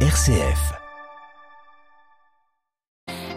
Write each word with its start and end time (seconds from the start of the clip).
RCF. 0.00 0.85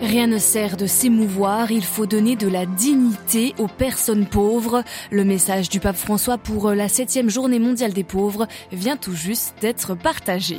Rien 0.01 0.27
ne 0.27 0.37
sert 0.37 0.77
de 0.77 0.85
s'émouvoir, 0.85 1.71
il 1.71 1.83
faut 1.83 2.05
donner 2.05 2.37
de 2.37 2.47
la 2.47 2.65
dignité 2.65 3.53
aux 3.57 3.67
personnes 3.67 4.25
pauvres. 4.25 4.81
Le 5.11 5.25
message 5.25 5.67
du 5.67 5.81
pape 5.81 5.97
François 5.97 6.37
pour 6.37 6.71
la 6.71 6.87
septième 6.87 7.29
journée 7.29 7.59
mondiale 7.59 7.91
des 7.91 8.05
pauvres 8.05 8.47
vient 8.71 8.95
tout 8.95 9.13
juste 9.13 9.55
d'être 9.59 9.95
partagé. 9.95 10.57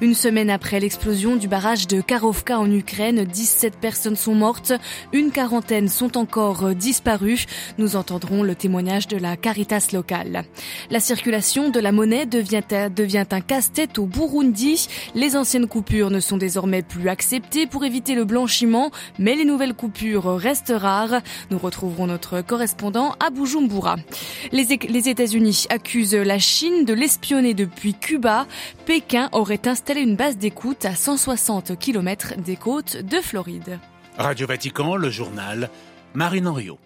Une 0.00 0.14
semaine 0.14 0.48
après 0.48 0.78
l'explosion 0.78 1.34
du 1.34 1.48
barrage 1.48 1.88
de 1.88 2.00
Karovka 2.00 2.60
en 2.60 2.70
Ukraine, 2.70 3.24
17 3.24 3.78
personnes 3.78 4.14
sont 4.14 4.36
mortes, 4.36 4.72
une 5.12 5.32
quarantaine 5.32 5.88
sont 5.88 6.16
encore 6.16 6.72
disparues. 6.76 7.46
Nous 7.78 7.96
entendrons 7.96 8.44
le 8.44 8.54
témoignage 8.54 9.08
de 9.08 9.16
la 9.16 9.36
Caritas 9.36 9.88
locale. 9.92 10.44
La 10.90 11.00
circulation 11.00 11.70
de 11.70 11.80
la 11.80 11.90
monnaie 11.90 12.26
devient, 12.26 12.62
devient 12.94 13.26
un 13.32 13.40
casse-tête 13.40 13.98
au 13.98 14.06
Burundi. 14.06 14.88
Les 15.16 15.34
anciennes 15.34 15.66
coupures 15.66 16.10
ne 16.10 16.20
sont 16.20 16.36
désormais 16.36 16.82
plus 16.82 17.08
acceptées 17.08 17.66
pour 17.66 17.84
éviter 17.84 18.14
le 18.14 18.24
blanchiment 18.24 18.67
mais 19.18 19.34
les 19.34 19.44
nouvelles 19.44 19.74
coupures 19.74 20.36
restent 20.36 20.74
rares. 20.74 21.20
Nous 21.50 21.58
retrouverons 21.58 22.06
notre 22.06 22.40
correspondant 22.40 23.14
à 23.20 23.30
Bujumbura. 23.30 23.96
Les, 24.52 24.78
les 24.88 25.08
États-Unis 25.08 25.66
accusent 25.70 26.14
la 26.14 26.38
Chine 26.38 26.84
de 26.84 26.94
l'espionner 26.94 27.54
depuis 27.54 27.94
Cuba. 27.94 28.46
Pékin 28.86 29.28
aurait 29.32 29.66
installé 29.66 30.00
une 30.00 30.16
base 30.16 30.36
d'écoute 30.36 30.84
à 30.84 30.94
160 30.94 31.78
km 31.78 32.34
des 32.38 32.56
côtes 32.56 32.96
de 32.96 33.20
Floride. 33.20 33.78
Radio 34.16 34.46
Vatican, 34.46 34.96
le 34.96 35.10
journal 35.10 35.70
Marine 36.14 36.48
Henriot. 36.48 36.78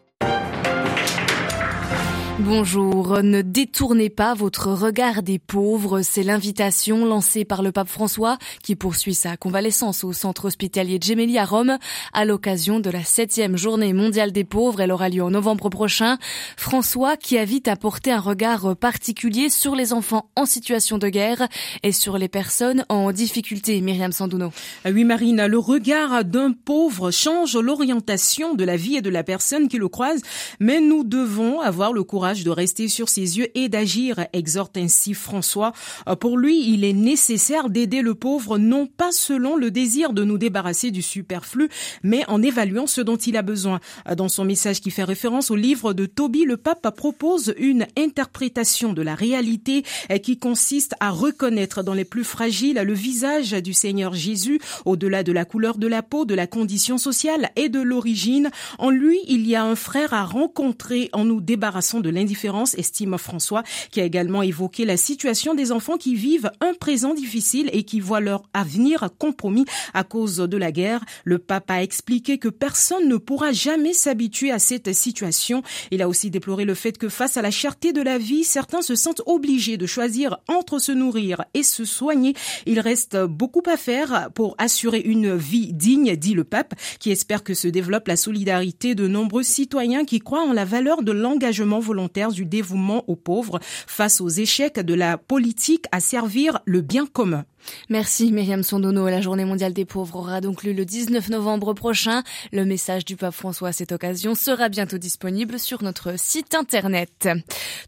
Bonjour, 2.39 3.23
ne 3.23 3.43
détournez 3.43 4.09
pas 4.09 4.33
votre 4.33 4.73
regard 4.73 5.23
des 5.23 5.39
pauvres, 5.39 6.01
c'est 6.01 6.23
l'invitation 6.23 7.05
lancée 7.05 7.45
par 7.45 7.63
le 7.63 7.73
pape 7.73 7.89
François 7.89 8.39
qui 8.63 8.75
poursuit 8.75 9.15
sa 9.15 9.37
convalescence 9.37 10.03
au 10.03 10.15
centre 10.15 10.47
hospitalier 10.47 10.99
Gemelli 11.01 11.39
à 11.39 11.45
Rome 11.45 11.77
à 12.15 12.25
l'occasion 12.25 12.81
de 12.81 12.89
la 12.89 13.05
septième 13.05 13.59
journée 13.59 13.93
mondiale 13.93 14.33
des 14.33 14.45
pauvres. 14.45 14.81
Elle 14.81 14.93
aura 14.93 15.11
lieu 15.11 15.23
en 15.23 15.31
novembre 15.31 15.69
prochain. 15.69 16.17
François 16.57 17.19
qui 17.19 17.39
invite 17.39 17.69
à 17.69 17.77
porter 17.77 18.13
un 18.13 18.21
regard 18.21 18.77
particulier 18.77 19.51
sur 19.51 19.75
les 19.75 19.93
enfants 19.93 20.31
en 20.35 20.47
situation 20.47 20.97
de 20.97 21.09
guerre 21.11 21.47
et 21.83 21.93
sur 21.93 22.17
les 22.17 22.29
personnes 22.29 22.87
en 22.89 23.13
difficulté. 23.13 23.81
Myriam 23.83 24.11
Sandouno. 24.11 24.53
Oui 24.87 25.05
Marine, 25.05 25.47
le 25.47 25.59
regard 25.59 26.25
d'un 26.25 26.53
pauvre 26.53 27.11
change 27.11 27.57
l'orientation 27.57 28.55
de 28.55 28.65
la 28.65 28.77
vie 28.77 28.97
et 28.97 29.03
de 29.03 29.11
la 29.11 29.23
personne 29.23 29.69
qui 29.69 29.77
le 29.77 29.89
croise, 29.89 30.23
mais 30.61 30.81
nous 30.81 31.05
devons 31.05 31.61
avoir 31.61 31.93
le 31.93 32.03
courage 32.03 32.32
de 32.41 32.51
rester 32.51 32.89
sur 32.89 33.09
ses 33.09 33.39
yeux 33.39 33.49
et 33.55 33.69
d'agir, 33.69 34.27
exhorte 34.33 34.77
ainsi 34.77 35.15
François. 35.15 35.73
Euh, 36.09 36.17
pour 36.17 36.39
lui, 36.39 36.73
il 36.73 36.85
est 36.85 36.93
nécessaire 36.93 37.69
d'aider 37.69 38.01
le 38.01 38.15
pauvre 38.15 38.59
non 38.59 38.87
pas 38.87 39.13
selon 39.13 39.57
le 39.57 39.71
désir 39.71 40.13
de 40.13 40.25
nous 40.25 40.39
débarrasser 40.39 40.91
du 40.91 41.03
superflu, 41.03 41.69
mais 42.03 42.25
en 42.29 42.43
évaluant 42.43 42.87
ce 42.87 43.01
dont 43.01 43.17
il 43.17 43.37
a 43.37 43.43
besoin. 43.43 43.81
Euh, 44.09 44.15
dans 44.15 44.29
son 44.29 44.45
message 44.45 44.81
qui 44.81 44.91
fait 44.91 45.05
référence 45.05 45.51
au 45.51 45.57
livre 45.57 45.93
de 45.93 46.07
Toby, 46.07 46.45
le 46.45 46.57
pape 46.57 46.89
propose 46.97 47.55
une 47.59 47.87
interprétation 47.97 48.93
de 48.93 49.03
la 49.03 49.15
réalité 49.15 49.85
euh, 50.11 50.19
qui 50.19 50.39
consiste 50.39 50.95
à 51.01 51.11
reconnaître 51.11 51.83
dans 51.83 51.95
les 51.95 52.05
plus 52.05 52.25
fragiles 52.25 52.81
le 52.83 52.95
visage 52.95 53.53
du 53.53 53.75
Seigneur 53.75 54.15
Jésus 54.15 54.61
au-delà 54.87 55.23
de 55.23 55.33
la 55.33 55.45
couleur 55.45 55.77
de 55.77 55.87
la 55.87 56.03
peau, 56.03 56.25
de 56.25 56.35
la 56.35 56.47
condition 56.47 56.99
sociale 56.99 57.51
et 57.57 57.69
de 57.69 57.81
l'origine. 57.81 58.51
En 58.79 58.91
lui, 58.91 59.19
il 59.29 59.47
y 59.47 59.55
a 59.55 59.65
un 59.65 59.77
frère 59.77 60.15
à 60.15 60.25
rencontrer 60.25 61.11
en 61.13 61.25
nous 61.25 61.41
débarrassant 61.41 62.01
de 62.01 62.09
l'indifférence, 62.13 62.75
estime 62.75 63.19
François, 63.19 63.63
qui 63.91 64.01
a 64.01 64.05
également 64.05 64.43
évoqué 64.43 64.85
la 64.85 64.97
situation 64.97 65.55
des 65.55 65.73
enfants 65.73 65.97
qui 65.97 66.15
vivent 66.15 66.51
un 66.61 66.75
présent 66.75 67.15
difficile 67.15 67.71
et 67.73 67.83
qui 67.83 68.01
voient 68.01 68.21
leur 68.21 68.43
avenir 68.55 69.11
compromis 69.19 69.65
à 69.95 70.05
cause 70.05 70.37
de 70.37 70.57
la 70.57 70.73
guerre. 70.73 71.05
Le 71.25 71.39
pape 71.39 71.71
a 71.71 71.83
expliqué 71.83 72.39
que 72.39 72.49
personne 72.49 73.09
ne 73.09 73.17
pourra 73.17 73.53
jamais 73.53 73.93
s'habituer 73.93 74.51
à 74.51 74.59
cette 74.59 74.93
situation. 74.93 75.63
Il 75.91 76.03
a 76.03 76.09
aussi 76.09 76.31
déploré 76.31 76.65
le 76.65 76.75
fait 76.75 76.99
que 76.99 77.09
face 77.09 77.37
à 77.37 77.43
la 77.43 77.51
cherté 77.51 77.93
de 77.93 78.03
la 78.03 78.19
vie, 78.19 78.45
certains 78.45 78.83
se 78.83 78.95
sentent 78.95 79.23
obligés 79.27 79.77
de 79.77 79.87
choisir 79.87 80.39
entre 80.49 80.79
se 80.79 80.93
nourrir 80.93 81.45
et 81.55 81.63
se 81.63 81.85
soigner. 81.85 82.35
Il 82.67 82.81
reste 82.81 83.17
beaucoup 83.17 83.63
à 83.67 83.77
faire 83.77 84.31
pour 84.35 84.55
assurer 84.59 85.01
une 85.01 85.35
vie 85.37 85.73
digne, 85.73 86.17
dit 86.17 86.35
le 86.35 86.45
pape, 86.45 86.75
qui 86.99 87.11
espère 87.11 87.45
que 87.45 87.55
se 87.55 87.69
développe 87.69 88.09
la 88.09 88.17
solidarité 88.17 88.95
de 88.95 89.09
nombreux 89.09 89.43
citoyens 89.43 90.05
qui 90.05 90.21
croient 90.21 90.47
en 90.47 90.53
la 90.53 90.65
valeur 90.65 91.03
de 91.03 91.13
l'engagement 91.13 91.81
volontaire 91.81 92.02
du 92.33 92.45
dévouement 92.45 93.05
aux 93.09 93.17
pauvres 93.17 93.59
face 93.63 94.21
aux 94.21 94.29
échecs 94.29 94.81
de 94.81 94.95
la 94.95 95.19
politique 95.19 95.87
à 95.93 96.01
servir 96.01 96.61
le 96.65 96.81
bien 96.81 97.07
commun. 97.07 97.45
Merci 97.89 98.33
Myriam 98.33 98.63
Sondono. 98.63 99.09
La 99.09 99.21
journée 99.21 99.45
mondiale 99.45 99.73
des 99.73 99.85
pauvres 99.85 100.17
aura 100.17 100.41
donc 100.41 100.65
lieu 100.65 100.73
le 100.73 100.85
19 100.85 101.29
novembre 101.31 101.75
prochain. 101.75 102.23
Le 102.53 102.65
message 102.65 103.05
du 103.05 103.17
pape 103.17 103.35
François 103.35 103.69
à 103.69 103.73
cette 103.73 103.93
occasion 103.93 104.35
sera 104.35 104.69
bientôt 104.69 104.99
disponible 104.99 105.59
sur 105.59 105.83
notre 105.83 106.19
site 106.19 106.55
internet. 106.55 107.29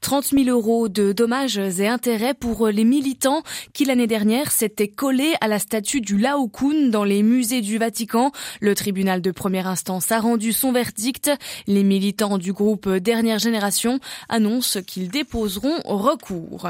30 0.01 0.27
000 0.31 0.45
euros 0.49 0.89
de 0.89 1.13
dommages 1.13 1.59
et 1.59 1.89
intérêts 1.89 2.35
pour 2.35 2.69
les 2.69 2.85
militants 2.85 3.43
qui 3.73 3.85
l'année 3.85 4.07
dernière 4.07 4.51
s'étaient 4.51 4.89
collés 4.89 5.35
à 5.41 5.49
la 5.49 5.59
statue 5.59 6.01
du 6.01 6.19
Laocoon 6.19 6.89
dans 6.89 7.05
les 7.05 7.23
musées 7.23 7.61
du 7.61 7.79
Vatican. 7.79 8.33
Le 8.61 8.75
tribunal 8.75 9.23
de 9.23 9.31
première 9.31 9.67
instance 9.67 10.11
a 10.13 10.21
rendu 10.21 10.53
son 10.53 10.73
verdict. 10.73 11.31
Les 11.67 11.83
militants 11.83 12.39
du 12.39 12.53
groupe 12.53 12.89
Dernière 12.89 13.39
Génération 13.39 14.01
annoncent 14.29 14.83
qu'ils 14.83 15.09
déposeront 15.09 15.81
recours. 15.85 16.69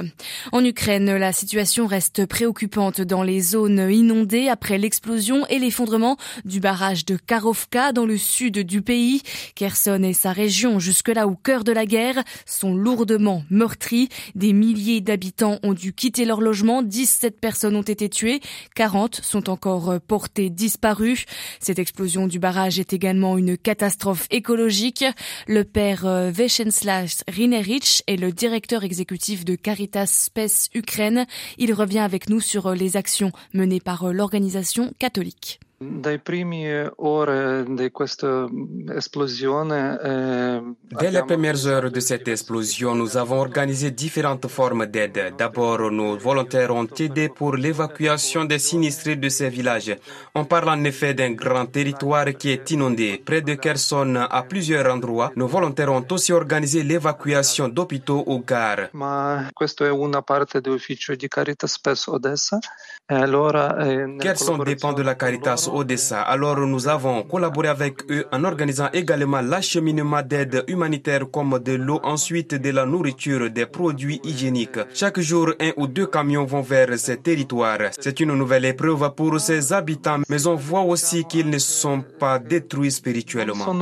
En 0.53 0.65
Ukraine, 0.65 1.17
la 1.17 1.33
situation 1.33 1.87
reste 1.87 2.27
préoccupante 2.27 2.94
dans 3.01 3.23
les 3.23 3.41
zones 3.41 3.91
inondées 3.91 4.49
après 4.49 4.79
l'explosion 4.79 5.47
et 5.49 5.59
l'effondrement 5.59 6.17
du 6.45 6.61
barrage 6.61 7.05
de 7.05 7.17
Karovka 7.17 7.93
dans 7.93 8.07
le 8.07 8.17
sud 8.17 8.59
du 8.59 8.83
pays. 8.83 9.23
Kherson 9.55 10.03
et 10.03 10.13
sa 10.13 10.33
région, 10.33 10.79
jusque-là 10.79 11.27
au 11.27 11.35
cœur 11.35 11.65
de 11.65 11.73
la 11.73 11.87
guerre, 11.87 12.23
sont 12.47 12.75
lourdement 12.75 13.45
meurtris. 13.51 14.09
Des 14.35 14.53
milliers 14.53 15.01
d'habitants 15.01 15.59
ont 15.63 15.75
dû 15.75 15.93
quitter 15.93 16.25
leur 16.25 16.41
logement. 16.41 16.83
17 16.83 17.41
personnes 17.41 17.77
ont 17.77 17.83
été 17.83 18.09
tuées. 18.09 18.41
40 18.75 19.21
sont 19.23 19.51
encore 19.51 20.01
portées 20.07 20.51
disparues. 20.51 21.25
Cette 21.61 21.79
explosion 21.79 22.27
du 22.27 22.39
barrage 22.39 22.79
est 22.79 22.93
également 22.93 23.39
une 23.39 23.57
catastrophe 23.57 24.27
écologique. 24.31 25.05
Le 25.47 25.65
père 25.65 26.07
euh, 26.07 26.31
Vechenslas 26.31 27.25
Rinerich 27.29 28.03
est 28.07 28.17
le 28.17 28.33
directeur 28.33 28.85
exécutif 28.85 29.45
de 29.45 29.55
Caritas 29.55 30.07
Space 30.07 30.69
Ukraine. 30.75 31.27
Il 31.59 31.73
revient 31.73 32.01
avec 32.01 32.29
nous 32.29 32.41
sur 32.41 32.73
les 32.75 32.84
les 32.85 32.97
actions 32.97 33.33
menées 33.55 33.81
par 33.81 34.05
euh, 34.05 34.13
l'organisation 34.13 34.93
catholique. 34.99 35.59
Dai 35.87 36.19
primi 36.19 36.67
ore 36.97 37.65
di 37.69 37.91
questa 37.91 38.49
esplosione, 38.89 39.99
eh, 40.03 40.63
Dès 40.97 41.11
les 41.11 41.25
premières 41.25 41.67
heures 41.67 41.91
de 41.91 42.01
cette 42.01 42.29
explosion, 42.29 42.95
nous 42.95 43.17
avons 43.17 43.41
organisé 43.41 43.91
différentes 43.91 44.47
formes 44.49 44.87
d'aide. 44.87 45.35
D'abord, 45.37 45.91
nos 45.91 46.17
volontaires 46.17 46.75
ont 46.75 46.87
aidé 46.99 47.29
pour 47.29 47.57
l'évacuation 47.57 48.45
des 48.45 48.59
sinistrés 48.59 49.17
de 49.17 49.29
ces 49.29 49.51
villages. 49.51 49.97
On 50.35 50.45
parle 50.45 50.71
en 50.71 50.85
effet 50.85 51.15
d'un 51.15 51.33
grand 51.33 51.67
territoire 51.67 52.33
qui 52.39 52.51
est 52.51 52.71
inondé. 52.71 53.21
Près 53.25 53.43
de 53.43 53.55
Kherson, 53.55 54.27
à 54.31 54.43
plusieurs 54.43 54.91
endroits, 54.91 55.33
nos 55.37 55.49
volontaires 55.49 55.93
ont 55.93 56.07
aussi 56.11 56.33
organisé 56.33 56.83
l'évacuation 56.83 57.69
d'hôpitaux 57.69 58.23
aux 58.27 58.41
gares. 58.41 58.89
Ma 58.93 59.51
questo 59.53 59.85
è 59.85 59.91
una 59.91 60.23
parte 60.23 60.61
dell'ufficio 60.61 61.15
di 61.15 61.29
Caritas 61.29 61.73
Spes 61.73 62.07
Odessa. 62.07 62.59
E 63.07 63.15
allora, 63.15 63.87
eh, 63.87 64.17
Kherson 64.17 64.57
dépend 64.65 64.95
de 64.95 65.03
la 65.03 65.15
Caritas 65.15 65.69
Odessa? 65.71 66.23
Alors 66.23 66.67
nous 66.67 66.89
avons 66.89 67.23
collaboré 67.25 67.69
avec 67.69 68.11
eux 68.11 68.25
en 68.33 68.45
organisant 68.45 68.89
également 68.95 69.43
l'acheminement 69.43 70.23
d'aide 70.23 70.65
humanitaire 70.69 71.31
comme 71.31 71.59
de 71.59 71.73
l'eau, 71.73 72.01
ensuite 72.03 72.55
de 72.55 72.71
la 72.71 72.87
nourriture, 72.87 73.51
des 73.51 73.67
produits 73.67 74.23
hygiéniques. 74.25 74.79
Chaque 74.95 75.21
jour, 75.21 75.53
un 75.61 75.73
ou 75.77 75.87
deux 75.87 76.07
camions 76.07 76.47
vont 76.47 76.63
vers 76.63 76.99
ces 76.99 77.19
territoires. 77.19 77.91
C'est 78.01 78.21
une 78.21 78.33
nouvelle 78.33 78.65
épreuve 78.65 79.15
pour 79.15 79.39
ces 79.39 79.75
habitants, 79.75 80.21
mais 80.31 80.47
on 80.47 80.55
voit 80.55 80.81
aussi 80.81 81.27
qu'ils 81.27 81.51
ne 81.51 81.59
sont 81.59 82.03
pas 82.19 82.39
détruits 82.39 82.91
spirituellement. 82.91 83.75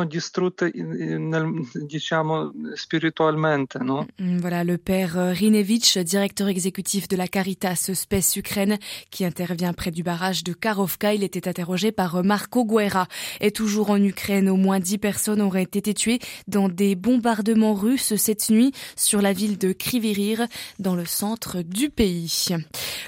Mm, 4.18 4.38
voilà 4.38 4.64
le 4.64 4.78
père 4.78 5.14
Rinevich, 5.14 5.98
directeur 5.98 6.48
exécutif 6.48 7.06
de 7.06 7.14
la 7.14 7.28
Caritas 7.28 7.88
Space 7.94 8.34
Ukraine, 8.34 8.78
qui 9.12 9.24
intervient 9.24 9.72
près 9.72 9.92
du 9.92 10.02
barrage 10.02 10.42
de 10.42 10.52
Karovka. 10.52 11.14
Il 11.14 11.22
était 11.22 11.46
interrogé 11.46 11.92
par 11.92 12.24
Marco 12.24 12.64
Guerra. 12.64 13.06
Et 13.40 13.52
toujours 13.52 13.90
en 13.90 14.02
Ukraine, 14.02 14.48
au 14.48 14.56
moins 14.56 14.80
10 14.80 14.98
personnes 14.98 15.42
auraient 15.42 15.62
été 15.62 15.94
tuées 15.94 16.18
dans 16.48 16.68
des 16.68 16.96
bombardements 16.96 17.74
russes 17.74 18.16
cette 18.16 18.50
nuit 18.50 18.72
sur 18.96 19.22
la 19.22 19.32
ville 19.32 19.58
de 19.58 19.72
Krivirir, 19.72 20.46
dans 20.78 20.96
le 20.96 21.04
centre 21.04 21.62
du 21.62 21.90
pays. 21.90 22.48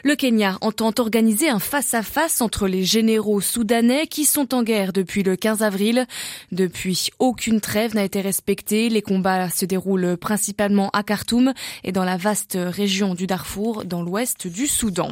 Le 0.05 0.15
Kenya 0.15 0.59
entend 0.61 0.93
organiser 0.99 1.49
un 1.49 1.59
face-à-face 1.59 2.43
entre 2.43 2.69
les 2.69 2.85
généraux 2.85 3.41
soudanais 3.41 4.07
qui 4.07 4.27
sont 4.27 4.55
en 4.55 4.62
guerre 4.62 4.93
depuis 4.93 5.23
le 5.23 5.37
15 5.37 5.62
avril. 5.62 6.07
Depuis, 6.53 7.09
aucune 7.19 7.61
trêve 7.61 7.95
n'a 7.95 8.05
été 8.05 8.21
respectée. 8.21 8.91
Les 8.91 9.03
combats 9.03 9.49
se 9.49 9.65
déroulent 9.65 10.19
principalement 10.19 10.91
à 10.91 11.03
Khartoum 11.03 11.55
et 11.83 11.93
dans 11.93 12.05
la 12.05 12.19
vaste 12.19 12.59
région 12.61 13.15
du 13.15 13.27
Darfour, 13.27 13.85
dans 13.87 14.03
l'ouest 14.03 14.47
du 14.47 14.67
Soudan. 14.67 15.11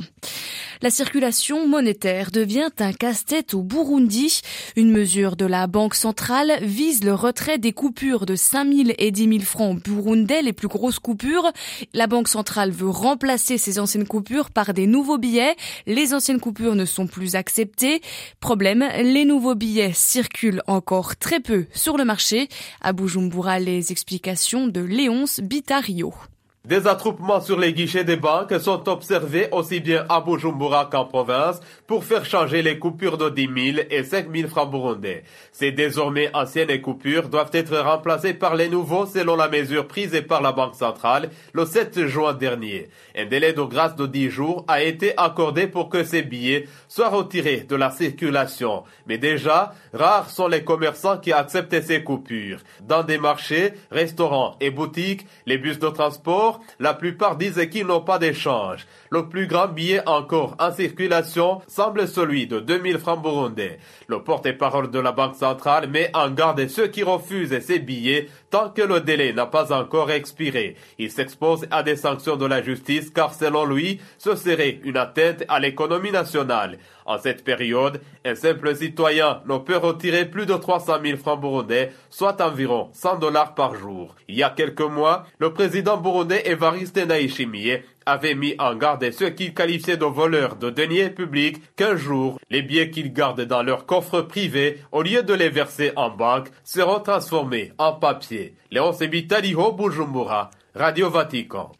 La 0.83 0.91
circulation 0.91 1.69
monétaire 1.69 2.33
devient 2.33 2.71
un 2.81 2.93
casse-tête 2.93 3.55
au 3.55 3.63
Burundi. 3.63 4.41
Une 4.75 4.91
mesure 4.91 5.37
de 5.37 5.47
la 5.47 5.69
Banque 5.69 5.95
centrale 5.95 6.59
vise 6.61 7.05
le 7.05 7.15
retrait 7.15 7.59
des 7.59 7.73
coupures 7.73 8.27
de 8.27 8.35
5 8.35 8.67
000 8.67 8.89
et 8.99 9.13
10 9.13 9.29
000 9.29 9.41
francs 9.43 9.81
burundais, 9.81 10.43
les 10.43 10.53
plus 10.53 10.67
grosses 10.67 10.99
coupures. 10.99 11.53
La 11.95 12.09
Banque 12.09 12.27
centrale 12.27 12.73
veut 12.73 12.91
remplacer 12.91 13.59
ces 13.59 13.79
anciennes 13.79 14.09
coupures 14.09 14.51
par 14.51 14.75
des 14.75 14.89
nouveaux 14.89 15.19
billets. 15.19 15.55
Les 15.87 16.15
anciennes 16.15 16.41
coupures 16.41 16.75
ne 16.75 16.85
sont 16.85 17.07
plus 17.07 17.37
acceptées. 17.37 18.03
Problème, 18.41 18.85
les 19.05 19.25
nouveaux 19.25 19.55
billets 19.55 19.93
circulent 19.95 20.65
encore 20.67 21.15
très 21.15 21.39
peu 21.39 21.67
sur 21.73 21.97
le 21.97 22.05
marché. 22.05 22.49
À 22.81 22.93
Bujumbura, 22.93 23.61
les 23.61 23.93
explications 23.93 24.67
de 24.67 24.81
Léonce 24.81 25.39
Bitario. 25.39 26.13
Des 26.65 26.87
attroupements 26.87 27.41
sur 27.41 27.59
les 27.59 27.73
guichets 27.73 28.05
des 28.05 28.15
banques 28.15 28.57
sont 28.61 28.89
observés 28.89 29.49
aussi 29.51 29.81
bien 29.81 30.05
à 30.09 30.21
Bujumbura 30.21 30.85
qu'en 30.85 31.05
province 31.05 31.59
pour 31.89 32.05
faire 32.05 32.25
changer 32.25 32.63
les 32.63 32.79
coupures 32.79 33.19
de 33.19 33.31
10 33.31 33.73
000 33.75 33.87
et 33.91 34.05
5 34.05 34.27
000 34.33 34.49
francs 34.49 34.71
burundais. 34.71 35.25
Ces 35.51 35.73
désormais 35.73 36.31
anciennes 36.35 36.81
coupures 36.81 37.29
doivent 37.29 37.51
être 37.53 37.77
remplacées 37.77 38.35
par 38.35 38.55
les 38.55 38.69
nouveaux 38.69 39.07
selon 39.07 39.35
la 39.35 39.49
mesure 39.49 39.89
prise 39.89 40.23
par 40.29 40.41
la 40.41 40.53
Banque 40.53 40.77
centrale 40.77 41.31
le 41.53 41.67
7 41.67 42.07
juin 42.07 42.33
dernier. 42.33 42.91
Un 43.19 43.27
délai 43.27 43.55
de 43.55 43.63
grâce 43.63 43.97
de 43.97 44.07
10 44.07 44.31
jours 44.31 44.65
a 44.69 44.85
été 44.85 45.15
accordé 45.17 45.67
pour 45.67 45.89
que 45.89 46.05
ces 46.05 46.23
billets 46.23 46.69
soient 46.87 47.09
retirés 47.09 47.67
de 47.69 47.75
la 47.75 47.91
circulation. 47.91 48.85
Mais 49.09 49.19
déjà, 49.19 49.75
rares 49.93 50.31
sont 50.31 50.47
les 50.47 50.63
commerçants 50.63 51.19
qui 51.19 51.33
acceptent 51.33 51.83
ces 51.83 52.05
coupures. 52.05 52.61
Dans 52.83 53.03
des 53.03 53.19
marchés, 53.19 53.73
restaurants 53.91 54.55
et 54.61 54.71
boutiques, 54.71 55.27
les 55.45 55.59
bus 55.59 55.81
de 55.81 55.89
transport, 55.89 56.52
la 56.79 56.95
plupart 56.95 57.37
disent 57.37 57.69
qu'ils 57.71 57.87
n'ont 57.87 58.01
pas 58.01 58.19
d'échange. 58.19 58.87
Le 59.11 59.29
plus 59.29 59.47
grand 59.47 59.69
billet 59.69 60.03
encore 60.07 60.57
en 60.59 60.73
circulation 60.73 61.61
semble 61.69 62.09
celui 62.09 62.47
de 62.47 62.61
2000 62.61 62.99
francs 62.99 63.23
burundais. 63.23 63.79
Le 64.09 64.23
porte-parole 64.23 64.91
de 64.91 64.99
la 64.99 65.13
Banque 65.13 65.37
centrale 65.37 65.89
met 65.89 66.11
en 66.15 66.31
garde 66.31 66.67
ceux 66.69 66.87
qui 66.87 67.03
refusent 67.03 67.59
ces 67.61 67.79
billets 67.79 68.29
tant 68.53 68.69
que 68.69 68.83
le 68.83 69.01
délai 69.01 69.33
n'a 69.33 69.47
pas 69.47 69.73
encore 69.73 70.11
expiré. 70.11 70.77
Il 70.99 71.11
s'expose 71.11 71.67
à 71.71 71.83
des 71.83 71.97
sanctions 71.97 72.37
de 72.37 72.45
la 72.45 72.63
justice 72.63 73.09
car 73.09 73.33
selon 73.33 73.65
lui, 73.65 73.99
ce 74.19 74.37
serait 74.37 74.79
une 74.85 74.99
atteinte 74.99 75.43
à 75.49 75.59
l'économie 75.59 76.13
nationale. 76.13 76.79
En 77.07 77.19
cette 77.19 77.45
période, 77.45 78.01
un 78.27 78.35
simple 78.35 78.77
citoyen 78.77 79.41
ne 79.49 79.57
peut 79.57 79.79
retirer 79.79 80.27
plus 80.27 80.45
de 80.45 80.55
300 80.55 80.99
000 81.03 81.17
francs 81.17 81.41
burundais, 81.41 81.93
soit 82.11 82.41
environ 82.43 82.91
100 82.93 83.17
dollars 83.17 83.55
par 83.55 83.75
jour. 83.75 84.15
Il 84.29 84.37
y 84.37 84.43
a 84.43 84.51
quelques 84.51 84.81
mois, 84.83 85.25
le 85.39 85.53
président 85.55 85.97
burundais 85.97 86.47
Evariste 86.47 86.99
Ndayishimiye 87.03 87.81
avait 88.07 88.35
mis 88.35 88.55
en 88.59 88.75
garde 88.75 89.11
ceux 89.11 89.31
qu'il 89.31 89.55
qualifiait 89.55 89.97
de 89.97 90.05
voleurs 90.05 90.57
de 90.57 90.71
deniers 90.71 91.11
publics 91.11 91.59
qu'un 91.77 91.97
jour, 91.97 92.39
les 92.51 92.63
billets 92.63 92.91
qu'ils 92.91 93.13
gardent 93.13 93.43
dans 93.43 93.63
leur 93.63 93.87
coffre 93.87 94.23
privé, 94.23 94.79
au 94.93 95.03
lieu 95.03 95.23
de 95.23 95.35
les 95.35 95.49
verser 95.49 95.93
en 95.97 96.11
banque, 96.11 96.49
seront 96.65 97.01
transformés 97.01 97.73
en 97.79 97.93
papier. 97.93 98.55
Léon 98.71 98.93
Radio 100.75 101.11
Vatican. 101.11 101.71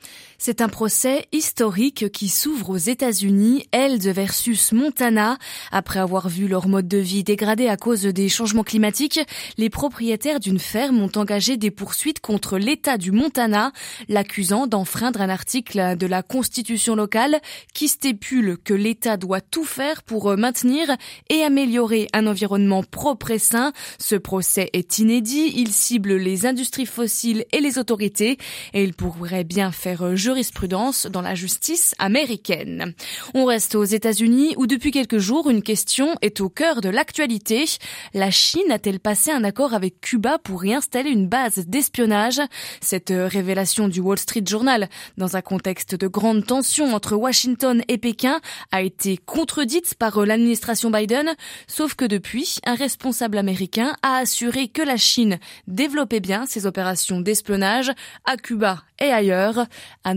C'est 0.45 0.61
un 0.61 0.69
procès 0.69 1.29
historique 1.31 2.11
qui 2.11 2.29
s'ouvre 2.29 2.71
aux 2.71 2.77
États-Unis, 2.77 3.65
Eld 3.71 4.03
versus 4.09 4.73
Montana. 4.73 5.39
Après 5.71 6.01
avoir 6.01 6.29
vu 6.29 6.49
leur 6.49 6.67
mode 6.67 6.89
de 6.89 6.99
vie 6.99 7.23
dégradé 7.23 7.69
à 7.69 7.77
cause 7.77 8.03
des 8.03 8.29
changements 8.29 8.65
climatiques, 8.65 9.21
les 9.57 9.71
propriétaires 9.71 10.41
d'une 10.41 10.59
ferme 10.59 11.01
ont 11.01 11.13
engagé 11.15 11.57
des 11.57 11.71
poursuites 11.71 12.19
contre 12.19 12.59
l'État 12.59 12.99
du 12.99 13.13
Montana, 13.13 13.71
l'accusant 14.09 14.67
d'enfreindre 14.67 15.21
un 15.21 15.29
article 15.29 15.97
de 15.97 16.07
la 16.09 16.25
Constitution 16.25 16.97
locale 16.97 17.41
qui 17.73 17.87
stipule 17.87 18.59
que 18.59 18.75
l'État 18.75 19.17
doit 19.17 19.43
tout 19.43 19.65
faire 19.65 20.03
pour 20.03 20.37
maintenir 20.37 20.89
et 21.31 21.45
améliorer 21.45 22.09
un 22.15 22.27
environnement 22.27 22.83
propre 22.83 23.31
et 23.31 23.39
sain. 23.39 23.73
Ce 24.01 24.17
procès 24.17 24.71
est 24.73 24.99
inédit, 24.99 25.53
il 25.55 25.73
cible 25.73 26.17
les 26.17 26.47
industries 26.47 26.87
fossiles 26.87 27.45
et 27.53 27.61
les 27.61 27.79
autorités 27.79 28.39
et 28.75 28.83
il 28.83 28.95
pourrait 28.95 29.45
bien 29.45 29.71
faire 29.71 30.17
jeu 30.17 30.32
jurisprudence 30.33 31.05
dans 31.05 31.21
la 31.21 31.35
justice 31.35 31.95
américaine. 31.99 32.95
On 33.35 33.45
reste 33.45 33.75
aux 33.75 33.85
États-Unis 33.85 34.55
où 34.57 34.67
depuis 34.67 34.91
quelques 34.91 35.19
jours 35.19 35.51
une 35.51 35.63
question 35.63 36.17
est 36.23 36.41
au 36.41 36.49
cœur 36.49 36.81
de 36.81 36.89
l'actualité. 36.89 37.67
La 38.15 38.31
Chine 38.31 38.71
a-t-elle 38.71 38.99
passé 38.99 39.31
un 39.31 39.45
accord 39.45 39.75
avec 39.75 40.01
Cuba 40.01 40.39
pour 40.39 40.65
y 40.65 40.73
installer 40.73 41.11
une 41.11 41.29
base 41.29 41.67
d'espionnage? 41.67 42.41
Cette 42.81 43.13
révélation 43.15 43.89
du 43.89 44.01
Wall 44.01 44.19
Street 44.19 44.45
Journal 44.47 44.89
dans 45.19 45.37
un 45.37 45.43
contexte 45.43 45.95
de 45.95 46.07
grande 46.07 46.47
tension 46.47 46.95
entre 46.95 47.15
Washington 47.15 47.83
et 47.89 47.99
Pékin 47.99 48.41
a 48.71 48.81
été 48.81 49.19
contredite 49.19 49.97
par 49.97 50.25
l'administration 50.25 50.91
Biden, 50.91 51.35
sauf 51.67 51.95
que 51.95 52.07
depuis, 52.07 52.57
un 52.65 52.75
responsable 52.75 53.37
américain 53.37 53.97
a 54.03 54.17
assuré 54.17 54.69
que 54.69 54.81
la 54.81 54.97
Chine 54.97 55.39
développait 55.67 56.21
bien 56.21 56.47
ses 56.47 56.65
opérations 56.65 57.21
d'espionnage 57.21 57.93
à 58.25 58.39
Cuba 58.39 58.83
et 58.99 59.11
ailleurs. 59.11 59.67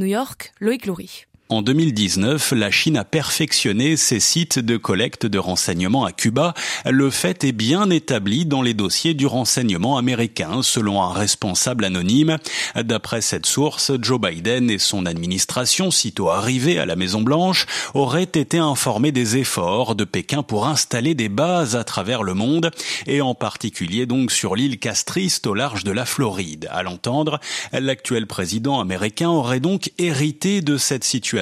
New 0.06 0.12
York, 0.12 0.52
Loïc 0.62 0.86
Loury. 0.86 1.26
En 1.50 1.62
2019, 1.62 2.54
la 2.54 2.72
Chine 2.72 2.98
a 2.98 3.04
perfectionné 3.04 3.98
ses 3.98 4.20
sites 4.20 4.58
de 4.58 4.78
collecte 4.78 5.28
de 5.28 5.38
renseignements 5.38 6.04
à 6.04 6.12
Cuba. 6.12 6.56
Le 6.86 7.12
fait 7.12 7.44
est 7.44 7.52
bien 7.52 7.92
établi 7.92 8.48
dans 8.48 8.64
les 8.64 8.74
dossiers 8.74 9.14
du 9.14 9.28
renseignement 9.28 10.00
américain, 10.00 10.64
selon 10.64 11.04
un 11.04 11.14
responsable 11.14 11.86
anonyme. 11.86 12.38
D'après 12.76 13.22
cette 13.22 13.46
source, 13.46 13.92
Joe 14.02 14.20
Biden 14.20 14.72
et 14.72 14.80
son 14.80 15.06
administration, 15.06 15.92
sitôt 15.92 16.32
arrivés 16.32 16.80
à 16.80 16.88
la 16.88 16.96
Maison 16.96 17.22
Blanche, 17.22 17.68
auraient 17.94 18.24
été 18.24 18.58
informés 18.58 19.12
des 19.12 19.38
efforts 19.38 19.94
de 19.94 20.04
Pékin 20.04 20.42
pour 20.42 20.66
installer 20.66 21.14
des 21.14 21.30
bases 21.30 21.76
à 21.76 21.84
travers 21.84 22.24
le 22.24 22.34
monde, 22.34 22.72
et 23.06 23.22
en 23.22 23.36
particulier 23.36 24.08
donc 24.08 24.32
sur 24.32 24.56
l'île 24.56 24.80
Castriste 24.80 25.46
au 25.46 25.54
large 25.54 25.84
de 25.84 25.92
la 25.92 26.06
Floride. 26.06 26.68
À 26.72 26.82
l'entendre, 26.82 27.40
l'actuel 27.72 28.26
président 28.26 28.80
américain 28.80 29.30
aurait 29.30 29.60
donc 29.60 29.92
hérité 30.00 30.62
de 30.62 30.78
cette 30.78 31.04
situation 31.04 31.35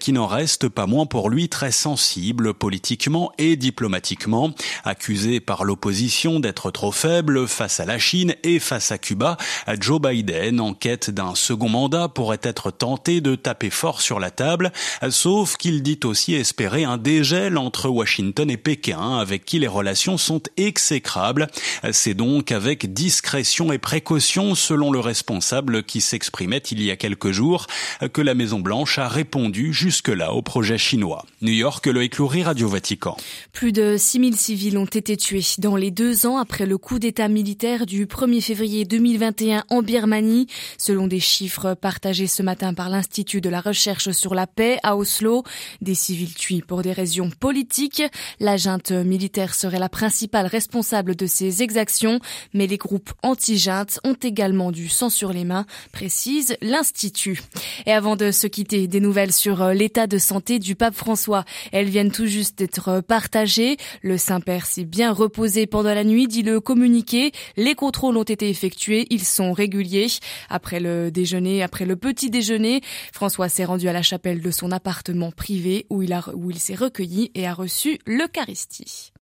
qui 0.00 0.12
n'en 0.12 0.26
reste 0.26 0.68
pas 0.68 0.86
moins 0.86 1.06
pour 1.06 1.30
lui 1.30 1.48
très 1.48 1.72
sensible 1.72 2.54
politiquement 2.54 3.32
et 3.38 3.56
diplomatiquement. 3.56 4.52
Accusé 4.84 5.40
par 5.40 5.64
l'opposition 5.64 6.40
d'être 6.40 6.70
trop 6.70 6.92
faible 6.92 7.46
face 7.48 7.80
à 7.80 7.84
la 7.84 7.98
Chine 7.98 8.34
et 8.42 8.58
face 8.58 8.92
à 8.92 8.98
Cuba, 8.98 9.36
Joe 9.80 10.00
Biden, 10.00 10.60
en 10.60 10.74
quête 10.74 11.10
d'un 11.10 11.34
second 11.34 11.68
mandat, 11.68 12.08
pourrait 12.08 12.40
être 12.42 12.70
tenté 12.70 13.20
de 13.20 13.34
taper 13.34 13.70
fort 13.70 14.00
sur 14.00 14.20
la 14.20 14.30
table, 14.30 14.72
sauf 15.10 15.56
qu'il 15.56 15.82
dit 15.82 16.00
aussi 16.04 16.34
espérer 16.34 16.84
un 16.84 16.98
dégel 16.98 17.58
entre 17.58 17.88
Washington 17.88 18.50
et 18.50 18.56
Pékin, 18.56 19.18
avec 19.18 19.44
qui 19.44 19.58
les 19.58 19.66
relations 19.66 20.18
sont 20.18 20.42
exécrables. 20.56 21.48
C'est 21.92 22.14
donc 22.14 22.52
avec 22.52 22.92
discrétion 22.92 23.72
et 23.72 23.78
précaution, 23.78 24.54
selon 24.54 24.90
le 24.90 25.00
responsable 25.00 25.82
qui 25.82 26.00
s'exprimait 26.00 26.58
il 26.70 26.82
y 26.82 26.90
a 26.90 26.96
quelques 26.96 27.30
jours, 27.30 27.66
que 28.12 28.20
la 28.20 28.34
Maison 28.34 28.60
Blanche 28.60 28.98
répondu 29.08 29.72
jusque-là 29.72 30.32
au 30.32 30.42
projet 30.42 30.78
chinois. 30.78 31.24
New 31.42 31.52
York, 31.52 31.86
le 31.86 32.02
écloury 32.02 32.42
Radio 32.42 32.68
Vatican. 32.68 33.16
Plus 33.52 33.72
de 33.72 33.96
6000 33.98 34.36
civils 34.36 34.78
ont 34.78 34.84
été 34.84 35.16
tués 35.16 35.44
dans 35.58 35.76
les 35.76 35.90
deux 35.90 36.26
ans 36.26 36.38
après 36.38 36.66
le 36.66 36.78
coup 36.78 36.98
d'État 36.98 37.28
militaire 37.28 37.86
du 37.86 38.06
1er 38.06 38.40
février 38.40 38.84
2021 38.84 39.64
en 39.70 39.82
Birmanie, 39.82 40.46
selon 40.76 41.06
des 41.06 41.20
chiffres 41.20 41.74
partagés 41.74 42.26
ce 42.26 42.42
matin 42.42 42.74
par 42.74 42.88
l'Institut 42.88 43.40
de 43.40 43.48
la 43.48 43.60
recherche 43.60 44.10
sur 44.10 44.34
la 44.34 44.46
paix 44.46 44.78
à 44.82 44.96
Oslo. 44.96 45.44
Des 45.80 45.94
civils 45.94 46.34
tués 46.34 46.62
pour 46.66 46.82
des 46.82 46.92
raisons 46.92 47.30
politiques. 47.30 48.02
La 48.40 48.56
junte 48.56 48.92
militaire 48.92 49.54
serait 49.54 49.78
la 49.78 49.88
principale 49.88 50.46
responsable 50.46 51.16
de 51.16 51.26
ces 51.26 51.62
exactions, 51.62 52.20
mais 52.54 52.66
les 52.66 52.76
groupes 52.76 53.12
anti-juntes 53.22 54.00
ont 54.04 54.16
également 54.22 54.72
du 54.72 54.88
sang 54.88 55.10
sur 55.10 55.32
les 55.32 55.44
mains, 55.44 55.66
précise 55.92 56.56
l'Institut. 56.60 57.40
Et 57.86 57.92
avant 57.92 58.16
de 58.16 58.30
se 58.30 58.46
quitter, 58.46 58.86
des 58.98 59.06
nouvelles 59.06 59.32
sur 59.32 59.62
euh, 59.62 59.74
l'état 59.74 60.08
de 60.08 60.18
santé 60.18 60.58
du 60.58 60.74
pape 60.74 60.94
François. 60.94 61.44
Elles 61.70 61.88
viennent 61.88 62.10
tout 62.10 62.26
juste 62.26 62.58
d'être 62.58 63.00
partagées. 63.00 63.76
Le 64.02 64.18
Saint-Père 64.18 64.66
s'est 64.66 64.84
bien 64.84 65.12
reposé 65.12 65.68
pendant 65.68 65.94
la 65.94 66.02
nuit, 66.02 66.26
dit 66.26 66.42
le 66.42 66.58
communiqué. 66.58 67.30
Les 67.56 67.76
contrôles 67.76 68.16
ont 68.16 68.24
été 68.24 68.48
effectués, 68.48 69.06
ils 69.10 69.24
sont 69.24 69.52
réguliers. 69.52 70.08
Après 70.50 70.80
le 70.80 71.12
déjeuner, 71.12 71.62
après 71.62 71.86
le 71.86 71.94
petit 71.94 72.28
déjeuner, 72.28 72.80
François 73.12 73.48
s'est 73.48 73.64
rendu 73.64 73.88
à 73.88 73.92
la 73.92 74.02
chapelle 74.02 74.42
de 74.42 74.50
son 74.50 74.72
appartement 74.72 75.30
privé 75.30 75.86
où 75.90 76.02
il, 76.02 76.12
a, 76.12 76.24
où 76.34 76.50
il 76.50 76.58
s'est 76.58 76.74
recueilli 76.74 77.30
et 77.36 77.46
a 77.46 77.54
reçu 77.54 78.00
l'Eucharistie. 78.04 79.12